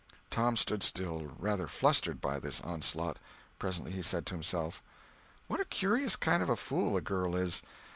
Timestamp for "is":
7.35-7.61